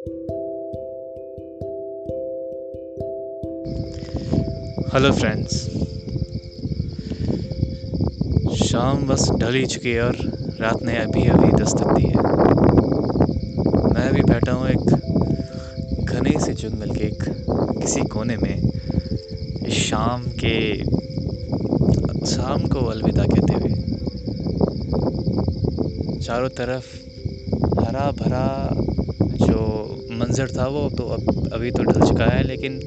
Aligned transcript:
Hello 0.00 0.20
friends 5.12 5.50
शाम 8.68 9.06
बस 9.06 9.30
ढल 9.30 9.54
ही 9.54 9.66
चुकी 9.66 9.90
है 9.90 10.02
और 10.02 10.16
रात 10.60 10.82
ने 10.82 10.96
अभी 10.96 11.28
अभी 11.28 11.62
दस्तक 11.62 11.86
दी 11.86 12.02
है। 12.02 12.16
मैं 13.94 14.08
अभी 14.08 14.22
बैठा 14.22 14.52
हूँ 14.52 14.68
एक 14.68 16.04
घने 16.04 16.40
से 16.40 16.52
जंगल 16.52 16.90
के 16.90 17.04
एक 17.04 17.24
किसी 17.80 18.00
कोने 18.00 18.36
में। 18.36 18.70
शाम 19.70 20.24
के 20.44 20.84
शाम 22.26 22.66
को 22.66 22.86
अलविदा 22.86 23.24
कहते 23.24 23.54
हुए। 23.54 23.70
चारों 26.18 26.48
तरफ़ 26.48 27.10
हरा 27.80 28.10
भरा 28.10 28.74
जो 29.30 29.79
मंज़र 30.20 30.50
था 30.50 30.66
वो 30.66 30.88
तो 30.90 31.06
अब, 31.06 31.50
अभी 31.52 31.70
तो 31.70 31.82
ढल 31.82 32.08
चुका 32.08 32.26
है, 32.26 32.42
लेकिन 32.42 32.80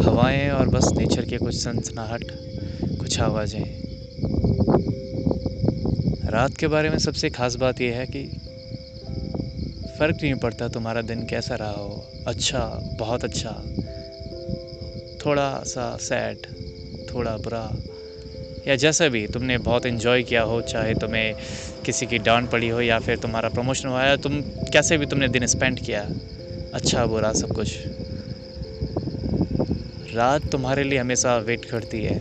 हवाएँ 0.00 0.50
और 0.50 0.68
बस 0.68 0.92
नेचर 0.96 1.24
के 1.24 1.38
कुछ 1.38 1.54
सनसनाहट, 1.54 2.24
कुछ 3.00 3.20
आवाज़ें। 3.20 3.64
रात 6.30 6.56
के 6.56 6.66
बारे 6.66 6.90
में 6.90 6.98
सबसे 6.98 7.30
ख़ास 7.30 7.56
बात 7.56 7.80
यह 7.80 7.96
है 7.96 8.06
कि 8.06 8.24
फ़र्क 9.98 10.16
नहीं 10.22 10.34
पड़ता 10.34 10.68
तुम्हारा 10.68 11.02
दिन 11.02 11.26
कैसा 11.26 11.54
रहा 11.54 11.70
हो। 11.70 12.04
अच्छा 12.26 12.80
बहुत 12.98 13.24
अच्छा। 13.24 13.50
थोड़ा 15.26 15.62
सा 15.66 15.96
सैड, 15.96 16.36
थोड़ा 17.14 17.36
बुरा। 17.36 17.76
या 18.68 18.76
जैसा 18.76 19.08
भी 19.08 19.26
तुमने 19.26 19.58
बहुत 19.58 19.86
इन्जॉय 19.86 20.22
किया 20.22 20.42
हो, 20.42 20.60
चाहे 20.62 20.94
तुम्हें 20.94 21.34
किसी 21.84 22.06
की 22.06 22.18
डांट 22.18 22.50
पड़ी 22.50 22.68
हो 22.68 22.80
या 22.80 22.98
फिर 22.98 23.16
तुम्हारा 23.16 23.48
प्रमोशन 23.48 23.88
हुआ 23.88 24.02
है, 24.02 24.16
तुम, 24.16 24.40
कैसे 24.72 24.98
भी 24.98 25.06
तुमने 25.06 25.28
दिन 25.28 25.46
स्पेंड 25.46 25.80
किया। 25.80 26.06
अच्छा 26.76 27.06
बुरा 27.06 27.32
सब 27.32 27.48
कुछ। 27.48 27.78
रात 30.14 30.46
तुम्हारे 30.46 30.84
लिए 30.84 30.98
हमेशा 30.98 31.36
वेट 31.36 31.64
करती 31.64 32.02
है। 32.02 32.20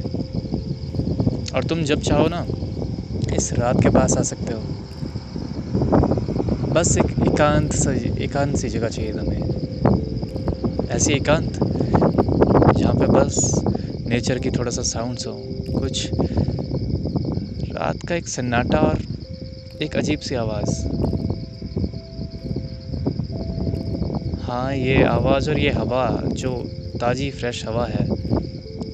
और 1.56 1.64
तुम 1.64 1.84
जब 1.84 2.02
चाहो 2.02 2.28
ना, 2.28 2.46
इस 3.36 3.54
रात 3.54 3.82
के 3.84 3.90
पास 3.90 4.18
आ 4.18 4.22
सकते 4.22 4.54
हो। 4.54 4.62
बस 6.74 6.98
एक 6.98 7.06
एकांत 7.06 7.74
सी 7.74 8.24
एकांत 8.24 8.58
सी 8.58 8.70
जगह 8.70 8.88
चाहिए 8.88 9.12
तुम्हें। 9.12 10.88
ऐसी 10.90 11.14
एकांत 11.14 11.54
जहाँ 12.78 12.94
पे 12.94 13.06
बस 13.06 13.62
नेचर 14.08 14.40
की 14.40 14.50
थोड़ा 14.50 14.72
सा 14.72 14.82
साउंड्स 14.82 15.28
हो, 15.28 15.34
कुछ 15.80 16.10
रात 17.72 18.08
का 18.08 18.16
एक 18.16 18.28
सन्नाटा 18.28 18.78
और 18.78 19.02
एक 19.82 19.96
अजीब 19.96 20.20
सी 20.20 20.36
आवाज़। 20.36 20.96
हाँ 24.46 24.76
ये 24.76 25.04
आवाज़ 25.04 25.50
और 25.50 25.60
ये 25.60 25.70
हवा, 25.70 26.22
जो 26.24 26.52
ताज़ी 27.02 27.32
फ्रेश 27.32 27.68
हवा 27.68 27.86
है, 27.86 28.04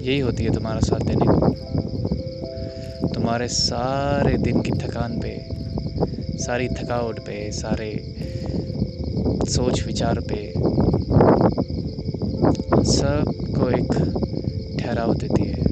यही 0.02 0.20
होती 0.20 0.44
है 0.44 0.54
तुम्हारा 0.54 0.80
साथ 0.80 1.00
देने 1.00 1.26
को। 1.26 1.50
तुम्हारे 3.14 3.48
सारे 3.48 4.38
दिन 4.38 4.62
की 4.62 4.72
थकान 4.72 5.20
पे, 5.20 5.36
सारी 6.38 6.68
थकावट 6.68 7.20
पे, 7.20 7.52
सारे 7.52 7.92
सोच 9.52 9.86
विचार 9.86 10.20
पे, 10.20 10.54
सबको 12.94 13.70
एक 13.70 13.94
ठहराव 14.80 15.14
देती 15.14 15.44
है। 15.44 15.71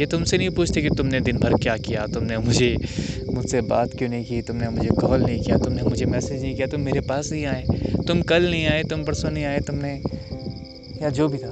ये 0.00 0.06
तुमसे 0.06 0.38
नहीं 0.38 0.50
पूछते 0.50 0.82
कि 0.82 0.88
तुमने 0.88 1.20
दिन 1.20 1.36
भर 1.36 1.54
क्या 1.54 1.76
किया, 1.76 2.06
तुमने 2.06 2.38
मुझे 2.38 2.76
मुझसे 3.30 3.60
बात 3.60 3.90
क्यों 3.98 4.08
नहीं 4.08 4.24
की, 4.24 4.42
तुमने 4.42 4.68
मुझे 4.68 4.88
कॉल 4.88 5.22
नहीं 5.22 5.42
किया, 5.42 5.58
तुमने 5.58 5.82
मुझे 5.82 6.04
मैसेज 6.04 6.42
नहीं 6.42 6.56
किया, 6.56 6.66
तुम 6.66 6.80
मेरे 6.80 7.00
पास 7.00 7.32
नहीं 7.32 7.46
आए, 7.46 7.64
तुम 8.06 8.22
कल 8.22 8.50
नहीं 8.50 8.66
आए, 8.66 8.82
तुम 8.82 9.04
परसों 9.04 9.30
नहीं 9.30 9.44
आए, 9.44 9.60
तुमने 9.60 10.02
या 11.02 11.08
जो 11.08 11.28
भी 11.28 11.38
था। 11.38 11.50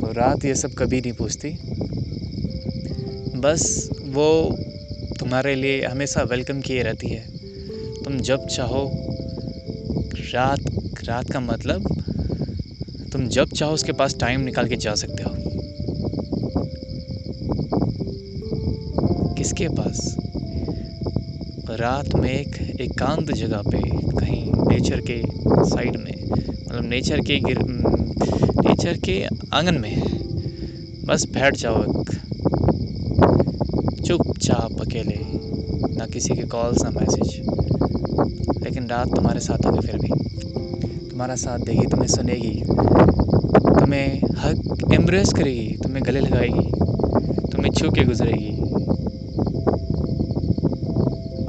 तो 0.00 0.12
रात 0.12 0.44
ये 0.44 0.54
सब 0.54 0.72
कभी 0.72 1.00
नहीं 1.00 1.12
पूछती। 1.12 1.48
बस 3.40 3.90
वो 4.02 4.58
तुम्हारे 5.18 5.54
लिए 5.54 5.86
हमेशा 5.86 6.22
वेलकम 6.22 6.60
किए 6.60 6.82
रहती 6.82 7.08
है। 7.08 7.24
तुम 8.04 8.18
जब 8.18 8.46
चाहो, 8.46 8.90
रात 10.34 10.60
रात 11.04 11.30
का 11.32 11.40
मतलब 11.40 12.04
तुम 13.12 13.28
जब 13.28 13.48
चाहो 13.48 13.74
उसके 13.74 13.92
पास 13.92 14.16
टाइम 14.20 14.40
निकाल 14.40 14.68
के 14.68 14.76
जा 14.76 14.94
सकते 14.94 15.22
हो। 15.22 15.59
किसके 19.40 19.68
पास? 19.68 20.16
रात 21.70 22.14
में 22.14 22.30
एक 22.30 22.80
एकांत 22.80 23.32
जगह 23.32 23.56
पे, 23.56 23.78
कहीं 24.16 24.52
नेचर 24.68 25.00
के 25.00 25.22
साइड 25.48 25.96
में 25.96 26.30
मतलब 26.68 26.84
नेचर 26.84 27.20
के 27.20 27.40
गिर 27.40 27.58
नेचर 27.62 28.96
के 28.96 29.24
आँगन 29.52 29.74
में। 29.74 30.02
बस 31.04 31.26
बैठ 31.30 31.56
जाओ 31.56 31.82
एक। 31.82 32.10
चुपचाप 34.06 34.80
अकेले। 34.80 35.18
ना 35.96 36.06
किसी 36.06 36.34
के 36.34 36.42
कॉल्स 36.42 36.82
ना 36.82 36.90
मैसेज 36.90 37.42
लेकिन 38.64 38.86
रात 38.86 39.08
तुम्हारे 39.16 39.40
साथ 39.40 39.66
होगी 39.66 39.86
फिर 39.86 39.96
भी। 39.96 40.08
तुम्हारा 41.10 41.34
साथ 41.34 41.58
देगी, 41.58 41.86
तुम्हें 41.86 42.08
सुनेगी। 42.08 42.62
तुम्हें 43.80 44.20
हक 44.38 44.90
एम्ब्रेस 44.94 45.32
करेगी। 45.32 45.76
तुम्हें 45.82 46.04
गले 46.04 46.20
लगाएगी। 46.20 46.70
तुम्हें 47.52 47.72
छू 47.72 47.90
के 47.90 48.04
गुजरेगी। 48.04 48.70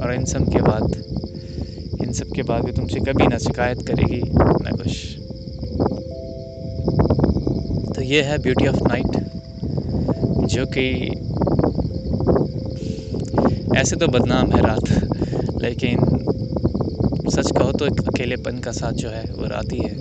और 0.02 0.14
इन 0.14 0.24
सब 0.24 0.52
के 0.52 0.62
बाद, 0.62 0.94
इन 2.02 2.12
सब 2.12 2.32
के 2.34 2.42
बाद 2.42 2.64
भी 2.64 2.72
तुमसे 2.72 3.00
कभी 3.00 3.26
ना 3.26 3.38
शिकायत 3.38 3.82
करेगी 3.86 4.20
ना 4.26 4.70
कुछ 4.72 5.18
तो 7.96 8.02
ये 8.02 8.22
है 8.22 8.38
ब्यूटी 8.38 8.66
ऑफ़ 8.68 8.82
नाइट 8.82 9.12
जो 10.48 10.64
कि 10.66 10.86
ऐसे 13.76 13.96
तो 13.96 14.06
बदनाम 14.08 14.50
है 14.52 14.62
रात, 14.62 14.88
लेकिन 15.62 15.98
सच 17.30 17.50
कहो 17.50 17.72
तो 17.72 17.86
एक 17.86 18.00
अकेलेपन 18.08 18.58
का 18.58 18.72
साथ 18.72 18.92
जो 18.92 19.08
है, 19.08 19.22
वो 19.32 19.46
रात 19.46 19.72
ही 19.72 19.78
है। 19.78 19.94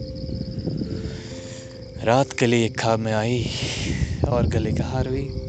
रात 2.05 2.33
के 2.39 2.45
लिए 2.45 2.69
खाब 2.69 2.99
में 2.99 3.13
आई 3.13 3.45
और 4.29 4.47
गले 4.47 4.71
का 4.71 4.83
हार 4.83 5.07
हुई। 5.07 5.40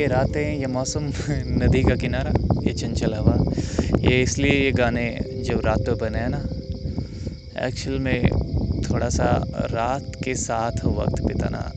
ये 0.00 0.06
रातें, 0.06 0.58
ये 0.58 0.66
मौसम, 0.66 1.12
नदी 1.30 1.82
का 1.82 1.96
किनारा, 1.96 2.32
ये 2.64 2.72
चंचल 2.72 3.14
हवा। 3.14 3.34
ये 3.98 4.22
इसलिए 4.22 4.52
ये 4.52 4.70
गाने 4.72 5.20
जो 5.36 5.60
रात 5.60 5.78
पे 5.78 5.94
बने 5.94 6.18
हैं 6.18 6.28
ना 6.28 6.40
एक्चुअल 7.66 7.98
में 7.98 8.28
थोड़ा 8.82 9.08
सा 9.08 9.28
रात 9.70 10.12
के 10.24 10.34
साथ 10.34 10.84
वक्त 10.84 11.22
बिताना 11.22 11.72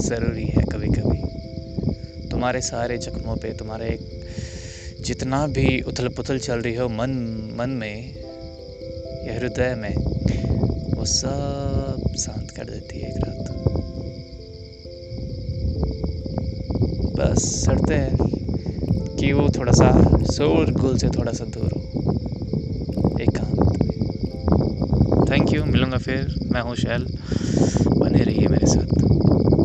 ज़रूरी 0.00 0.44
है 0.44 0.62
कभी 0.62 0.88
कभी 0.88 2.28
तुम्हारे 2.28 2.60
सारे 2.60 2.98
जख्मों 2.98 3.36
पे, 3.36 3.52
तुम्हारे 3.52 3.98
जितना 5.00 5.46
भी 5.46 5.80
उथल 5.80 6.08
पुथल 6.08 6.38
चल 6.38 6.60
रही 6.60 6.74
हो 6.74 6.88
मन 6.88 7.10
मन 7.56 7.70
में, 7.70 8.14
या 9.26 9.38
हृदय 9.38 9.74
में, 9.74 9.94
वो 10.96 11.04
सब 11.04 12.14
शांत 12.18 12.50
कर 12.50 12.64
देती 12.64 13.00
है 13.00 13.10
एक 13.10 13.24
रात। 13.24 13.67
बस 17.18 17.64
शर्त 17.66 17.90
हैं 17.90 18.16
कि 19.16 19.32
वो 19.32 19.48
थोड़ा 19.48 19.72
सा 19.72 19.90
शोर 20.32 20.70
गुल 20.70 20.96
से 20.98 21.08
थोड़ा 21.08 21.32
सा 21.32 21.44
दूर 21.44 21.72
हो। 21.72 21.80
एकांत 23.20 23.56
थैंक 25.30 25.52
यू 25.54 25.64
मिलूँगा 25.64 25.98
फिर। 25.98 26.34
मैं 26.52 26.60
हूँ 26.60 26.74
शैल। 26.76 27.06
बने 27.98 28.22
रहिए 28.24 28.48
मेरे 28.48 28.66
साथ। 28.66 29.57